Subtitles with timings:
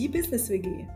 [0.00, 0.86] Die Business WG.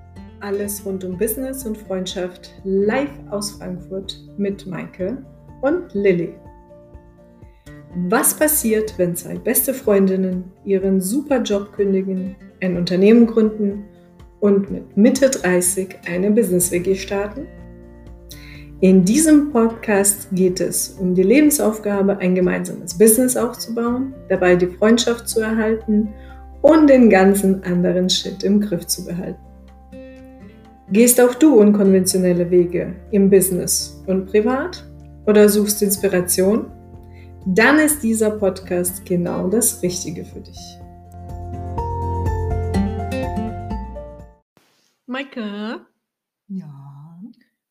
[0.41, 5.19] Alles rund um Business und Freundschaft live aus Frankfurt mit Maike
[5.60, 6.33] und Lilly.
[8.09, 13.85] Was passiert, wenn zwei beste Freundinnen ihren super Job kündigen, ein Unternehmen gründen
[14.41, 17.46] und mit Mitte 30 eine Business WG starten?
[18.80, 25.29] In diesem Podcast geht es um die Lebensaufgabe, ein gemeinsames Business aufzubauen, dabei die Freundschaft
[25.29, 26.09] zu erhalten
[26.64, 29.38] und den ganzen anderen Shit im Griff zu behalten.
[30.90, 34.82] Gehst auch du unkonventionelle Wege im Business und privat
[35.27, 36.70] oder suchst Inspiration?
[37.45, 40.59] Dann ist dieser Podcast genau das Richtige für dich.
[45.04, 45.84] Maike?
[46.48, 47.23] Ja.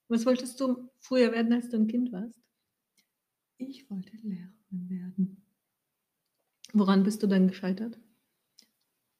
[0.07, 2.39] Was wolltest du früher werden, als du ein Kind warst?
[3.57, 5.43] Ich wollte Lehrerin werden.
[6.73, 7.97] Woran bist du dann gescheitert?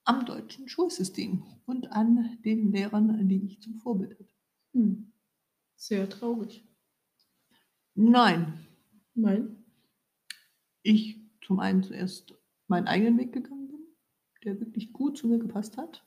[0.05, 4.33] Am deutschen Schulsystem und an den Lehrern, die ich zum Vorbild hatte.
[4.73, 5.11] Hm.
[5.75, 6.65] Sehr traurig.
[7.95, 8.53] Nein.
[9.13, 9.63] Nein.
[10.81, 12.35] Ich zum einen zuerst
[12.67, 13.87] meinen eigenen Weg gegangen bin,
[14.43, 16.05] der wirklich gut zu mir gepasst hat.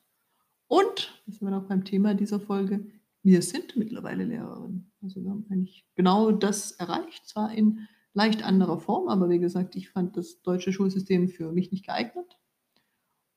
[0.68, 2.90] Und, das sind wir noch beim Thema dieser Folge,
[3.22, 4.92] wir sind mittlerweile Lehrerinnen.
[5.02, 9.76] Also wir haben eigentlich genau das erreicht, zwar in leicht anderer Form, aber wie gesagt,
[9.76, 12.38] ich fand das deutsche Schulsystem für mich nicht geeignet.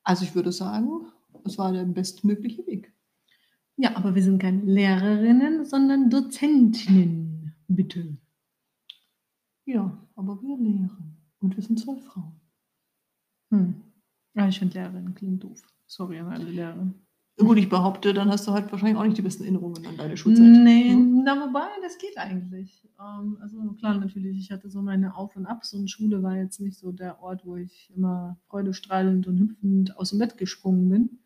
[0.10, 1.06] Also ich würde sagen,
[1.46, 2.92] es war der bestmögliche Weg.
[3.78, 8.18] Ja, aber wir sind keine Lehrerinnen, sondern Dozentinnen, bitte.
[9.66, 11.16] Ja, aber wir lehren.
[11.38, 12.42] Und wir sind zwei Frauen.
[13.52, 13.76] Hm.
[14.34, 15.62] Ja, ich finde Lehrerin klingt doof.
[15.86, 16.92] Sorry an alle Lehrer.
[17.40, 20.18] Gut, ich behaupte, dann hast du halt wahrscheinlich auch nicht die besten Erinnerungen an deine
[20.18, 20.46] Schulzeit.
[20.46, 21.24] Nee, hm?
[21.24, 22.86] na, wobei, das geht eigentlich.
[23.00, 26.60] Ähm, also klar, natürlich, ich hatte so meine Auf- und Abs und Schule war jetzt
[26.60, 31.20] nicht so der Ort, wo ich immer freudestrahlend und hüpfend aus dem Bett gesprungen bin.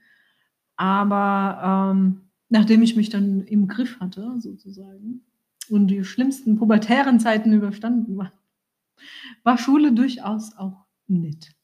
[0.75, 5.21] Aber ähm, nachdem ich mich dann im Griff hatte, sozusagen,
[5.69, 8.31] und die schlimmsten pubertären Zeiten überstanden war,
[9.43, 11.55] war Schule durchaus auch nett.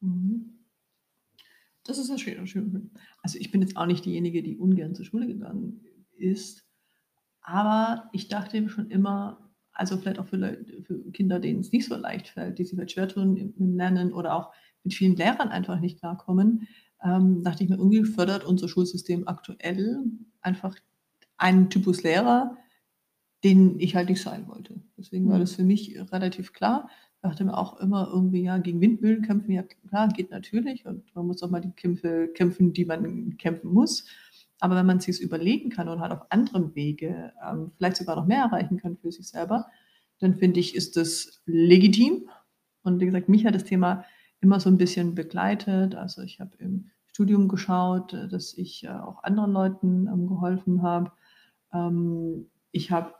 [0.00, 0.61] Mhm.
[1.84, 2.90] Das ist ja schön, schön.
[3.22, 5.84] Also ich bin jetzt auch nicht diejenige, die ungern zur Schule gegangen
[6.16, 6.64] ist,
[7.40, 11.72] aber ich dachte eben schon immer, also vielleicht auch für, Leute, für Kinder, denen es
[11.72, 14.52] nicht so leicht fällt, die sich vielleicht schwer tun im Lernen oder auch
[14.84, 16.68] mit vielen Lehrern einfach nicht klarkommen,
[17.02, 20.04] ähm, dachte ich mir, irgendwie fördert unser Schulsystem aktuell
[20.40, 20.76] einfach
[21.36, 22.56] einen Typus Lehrer,
[23.42, 24.80] den ich halt nicht sein wollte.
[24.96, 25.40] Deswegen war mhm.
[25.40, 26.88] das für mich relativ klar
[27.22, 31.26] dachte mir auch immer irgendwie, ja, gegen Windmühlen kämpfen, ja klar, geht natürlich und man
[31.26, 34.06] muss auch mal die Kämpfe kämpfen, die man kämpfen muss.
[34.58, 38.16] Aber wenn man es sich überlegen kann und halt auf anderem Wege ähm, vielleicht sogar
[38.16, 39.66] noch mehr erreichen kann für sich selber,
[40.18, 42.28] dann finde ich, ist das legitim.
[42.82, 44.04] Und wie gesagt, mich hat das Thema
[44.40, 45.94] immer so ein bisschen begleitet.
[45.94, 50.82] Also ich habe im Studium geschaut, äh, dass ich äh, auch anderen Leuten ähm, geholfen
[50.82, 51.12] habe.
[51.72, 53.12] Ähm, ich habe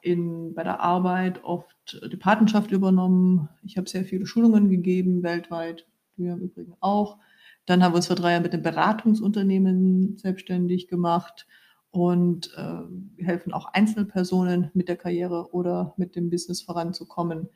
[0.55, 3.51] bei der Arbeit oft die Patenschaft übernommen.
[3.63, 5.87] Ich habe sehr viele Schulungen gegeben, weltweit.
[6.17, 7.19] Wir im Übrigen auch.
[7.67, 11.47] Dann haben wir uns vor drei Jahren mit einem Beratungsunternehmen selbstständig gemacht
[11.91, 17.49] und äh, helfen auch Einzelpersonen mit der Karriere oder mit dem Business voranzukommen.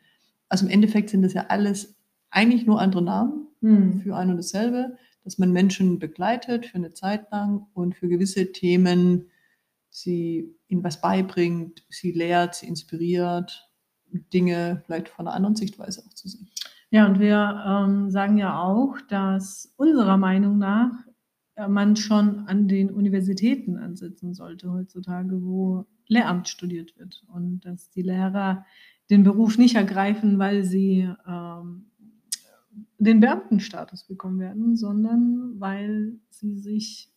[0.48, 1.96] Also im Endeffekt sind das ja alles
[2.30, 4.00] eigentlich nur andere Namen hm.
[4.00, 8.52] für ein und dasselbe, dass man Menschen begleitet für eine Zeit lang und für gewisse
[8.52, 9.30] Themen
[9.96, 13.70] sie ihnen was beibringt, sie lehrt, sie inspiriert,
[14.32, 16.48] Dinge vielleicht von einer anderen Sichtweise auch zu sehen.
[16.90, 20.92] Ja, und wir ähm, sagen ja auch, dass unserer Meinung nach
[21.54, 27.90] äh, man schon an den Universitäten ansetzen sollte heutzutage, wo Lehramt studiert wird und dass
[27.90, 28.64] die Lehrer
[29.10, 31.90] den Beruf nicht ergreifen, weil sie ähm,
[32.98, 37.15] den Beamtenstatus bekommen werden, sondern weil sie sich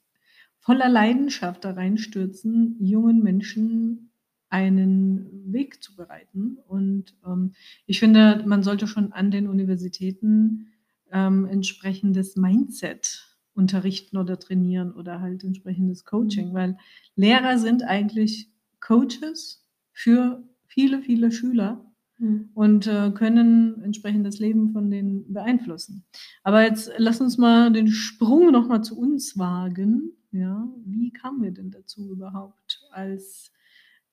[0.60, 4.12] voller Leidenschaft da reinstürzen, jungen Menschen
[4.50, 6.58] einen Weg zu bereiten.
[6.68, 7.54] Und ähm,
[7.86, 10.68] ich finde, man sollte schon an den Universitäten
[11.12, 16.54] ähm, entsprechendes Mindset unterrichten oder trainieren oder halt entsprechendes Coaching, mhm.
[16.54, 16.78] weil
[17.16, 21.86] Lehrer sind eigentlich Coaches für viele, viele Schüler
[22.18, 22.50] mhm.
[22.54, 26.06] und äh, können entsprechend das Leben von denen beeinflussen.
[26.44, 31.52] Aber jetzt lass uns mal den Sprung nochmal zu uns wagen ja, wie kamen wir
[31.52, 33.52] denn dazu überhaupt als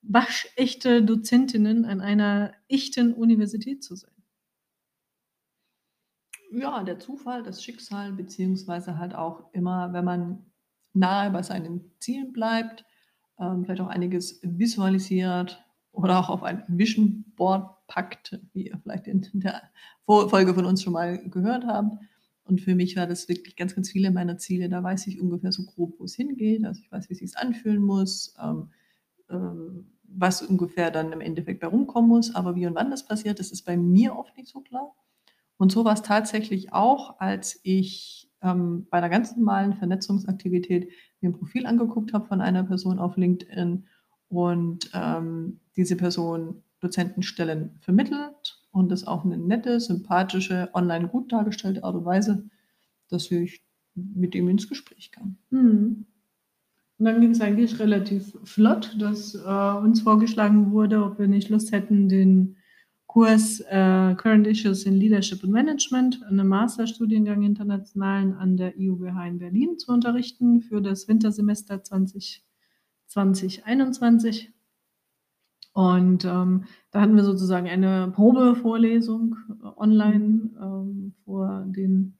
[0.02, 4.12] waschechte Dozentinnen an einer echten Universität zu sein?
[6.52, 10.46] Ja, der Zufall, das Schicksal, beziehungsweise halt auch immer, wenn man
[10.94, 12.84] nahe bei seinen Zielen bleibt,
[13.38, 15.62] ähm, vielleicht auch einiges visualisiert
[15.92, 19.62] oder auch auf ein Vision Board packt, wie ihr vielleicht in der
[20.06, 21.98] Folge von uns schon mal gehört habt,
[22.46, 24.68] Und für mich war das wirklich ganz, ganz viele meiner Ziele.
[24.68, 26.64] Da weiß ich ungefähr so grob, wo es hingeht.
[26.64, 28.70] Also ich weiß, wie es sich anfühlen muss, ähm,
[29.28, 32.34] äh, was ungefähr dann im Endeffekt bei rumkommen muss.
[32.34, 34.94] Aber wie und wann das passiert, das ist bei mir oft nicht so klar.
[35.56, 40.88] Und so war es tatsächlich auch, als ich ähm, bei einer ganz normalen Vernetzungsaktivität
[41.20, 43.86] mir ein Profil angeguckt habe von einer Person auf LinkedIn
[44.28, 51.82] und ähm, diese Person Dozentenstellen vermittelt und das auf eine nette, sympathische, online gut dargestellte
[51.82, 52.44] Art und Weise,
[53.08, 53.64] dass ich
[53.94, 55.38] mit ihm ins Gespräch kam.
[55.50, 56.04] Mhm.
[56.98, 61.48] Und dann ging es eigentlich relativ flott, dass äh, uns vorgeschlagen wurde, ob wir nicht
[61.48, 62.56] Lust hätten, den
[63.06, 69.38] Kurs äh, Current Issues in Leadership and Management, einen Masterstudiengang internationalen an der IUBH in
[69.38, 72.44] Berlin zu unterrichten für das Wintersemester 2020,
[73.06, 74.52] 2021.
[75.76, 82.16] Und ähm, da hatten wir sozusagen eine Probevorlesung äh, online ähm, vor den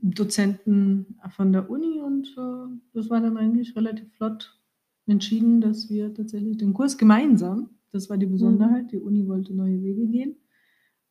[0.00, 4.58] Dozenten von der Uni und äh, das war dann eigentlich relativ flott
[5.04, 8.88] entschieden, dass wir tatsächlich den Kurs gemeinsam, das war die Besonderheit, mhm.
[8.88, 10.36] die Uni wollte neue Wege gehen,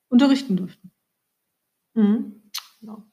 [0.10, 0.90] unterrichten durften.
[1.94, 2.42] Mhm.
[2.80, 3.04] Genau.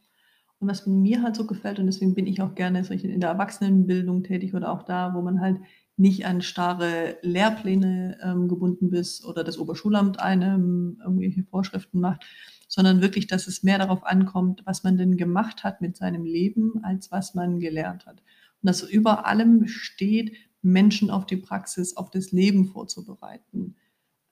[0.61, 4.23] Und was mir halt so gefällt, und deswegen bin ich auch gerne in der Erwachsenenbildung
[4.23, 5.59] tätig oder auch da, wo man halt
[5.96, 12.25] nicht an starre Lehrpläne ähm, gebunden bist oder das Oberschulamt einem irgendwelche Vorschriften macht,
[12.69, 16.82] sondern wirklich, dass es mehr darauf ankommt, was man denn gemacht hat mit seinem Leben,
[16.82, 18.23] als was man gelernt hat.
[18.62, 23.76] Und dass über allem steht, Menschen auf die Praxis, auf das Leben vorzubereiten.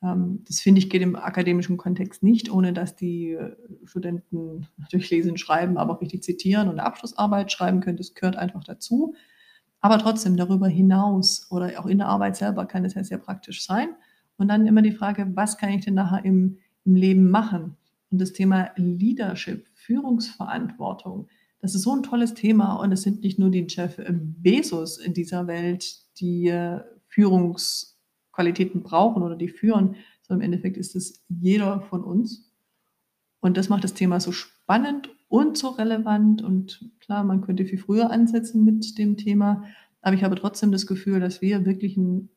[0.03, 3.55] Ähm, das finde ich geht im akademischen Kontext nicht, ohne dass die äh,
[3.85, 7.99] Studenten natürlich lesen, schreiben, aber auch richtig zitieren und eine Abschlussarbeit schreiben können.
[7.99, 9.15] Das gehört einfach dazu.
[9.83, 13.67] Aber trotzdem darüber hinaus oder auch in der Arbeit selber kann es ja sehr praktisch
[13.67, 13.89] sein.
[14.37, 17.77] Und dann immer die Frage, was kann ich denn nachher im, im Leben machen?
[18.11, 21.27] Und das Thema Leadership, Führungsverantwortung,
[21.61, 22.77] das ist so ein tolles Thema.
[22.77, 29.23] Und es sind nicht nur die Jeff Bezos in dieser Welt, die äh, Führungsqualitäten brauchen
[29.23, 32.53] oder die führen, sondern im Endeffekt ist es jeder von uns.
[33.41, 34.62] Und das macht das Thema so spannend
[35.29, 36.43] und so relevant.
[36.43, 39.65] Und klar, man könnte viel früher ansetzen mit dem Thema.
[40.03, 42.29] Aber ich habe trotzdem das Gefühl, dass wir wirklich einen,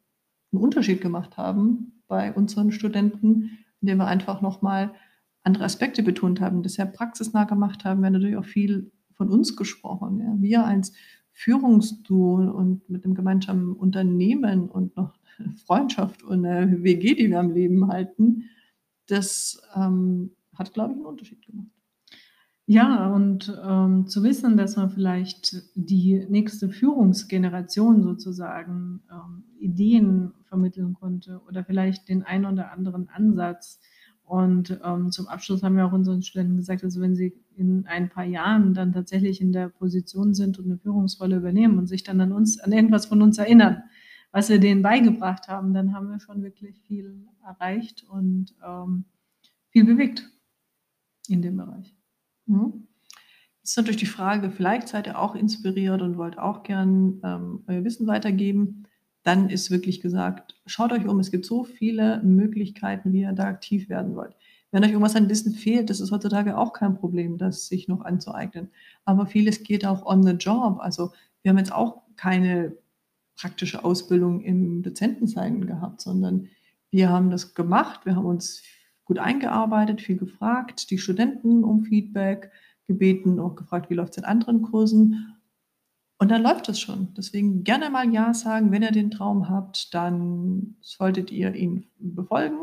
[0.51, 4.93] einen Unterschied gemacht haben bei unseren Studenten, indem wir einfach nochmal
[5.43, 7.99] andere Aspekte betont haben, das sehr praxisnah gemacht haben.
[7.99, 10.19] Wir haben natürlich auch viel von uns gesprochen.
[10.19, 10.35] Ja.
[10.39, 10.93] Wir als
[11.33, 15.13] Führungsduo und mit dem gemeinsamen Unternehmen und noch
[15.65, 18.45] Freundschaft und eine WG, die wir am Leben halten,
[19.07, 21.74] das ähm, hat, glaube ich, einen Unterschied gemacht.
[22.67, 30.95] Ja, und ähm, zu wissen, dass man vielleicht die nächste Führungsgeneration sozusagen ähm, Ideen vermitteln
[30.95, 33.79] konnte oder vielleicht den einen oder anderen Ansatz.
[34.23, 38.09] Und ähm, zum Abschluss haben wir auch unseren Studenten gesagt, also wenn sie in ein
[38.09, 42.19] paar Jahren dann tatsächlich in der Position sind und eine Führungsrolle übernehmen und sich dann
[42.19, 43.83] an uns, an irgendwas von uns erinnern,
[44.31, 49.05] was wir denen beigebracht haben, dann haben wir schon wirklich viel erreicht und ähm,
[49.69, 50.27] viel bewegt
[51.27, 51.95] in dem Bereich.
[52.45, 52.87] Mhm.
[53.61, 57.63] Das ist natürlich die Frage, vielleicht seid ihr auch inspiriert und wollt auch gern ähm,
[57.67, 58.83] euer Wissen weitergeben.
[59.23, 63.45] Dann ist wirklich gesagt, schaut euch um, es gibt so viele Möglichkeiten, wie ihr da
[63.45, 64.35] aktiv werden wollt.
[64.71, 68.01] Wenn euch irgendwas an Wissen fehlt, das ist heutzutage auch kein Problem, das sich noch
[68.01, 68.69] anzueignen.
[69.03, 70.77] Aber vieles geht auch on the job.
[70.79, 72.75] Also wir haben jetzt auch keine
[73.35, 76.49] praktische Ausbildung im Dozentensein gehabt, sondern
[76.91, 78.61] wir haben das gemacht, wir haben uns
[79.05, 82.51] gut eingearbeitet, viel gefragt, die Studenten um Feedback
[82.87, 85.35] gebeten, auch gefragt, wie läuft es in anderen Kursen.
[86.17, 87.13] Und dann läuft es schon.
[87.15, 88.71] Deswegen gerne mal Ja sagen.
[88.71, 92.59] Wenn ihr den Traum habt, dann solltet ihr ihn befolgen.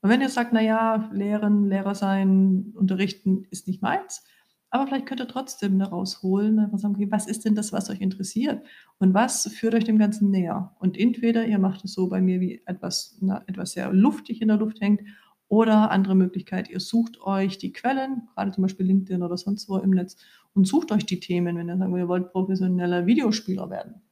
[0.00, 4.24] Und wenn ihr sagt, naja, Lehren, Lehrer sein, unterrichten ist nicht meins,
[4.70, 7.88] aber vielleicht könnt ihr trotzdem daraus holen, einfach sagen, okay, was ist denn das, was
[7.88, 8.64] euch interessiert?
[8.98, 10.76] Und was führt euch dem Ganzen näher?
[10.78, 14.48] Und entweder ihr macht es so bei mir, wie etwas, na, etwas sehr luftig in
[14.48, 15.00] der Luft hängt,
[15.48, 19.78] oder andere Möglichkeit, ihr sucht euch die Quellen, gerade zum Beispiel LinkedIn oder sonst wo
[19.78, 20.16] im Netz,
[20.54, 24.02] und sucht euch die Themen, wenn ihr sagt, ihr wollt professioneller Videospieler werden.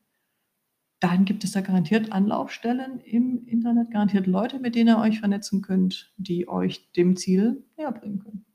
[1.01, 5.61] Dann gibt es da garantiert Anlaufstellen im Internet, garantiert Leute, mit denen ihr euch vernetzen
[5.61, 8.47] könnt, die euch dem Ziel näher bringen können.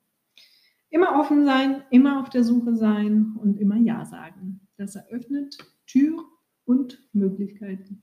[0.89, 4.67] Immer offen sein, immer auf der Suche sein und immer Ja sagen.
[4.77, 6.25] Das eröffnet Tür
[6.65, 8.01] und Möglichkeiten.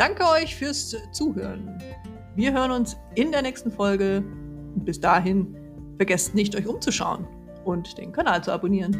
[0.00, 1.78] Danke euch fürs Zuhören.
[2.34, 4.24] Wir hören uns in der nächsten Folge.
[4.76, 5.54] Bis dahin,
[5.98, 7.28] vergesst nicht, euch umzuschauen
[7.66, 8.96] und den Kanal zu abonnieren.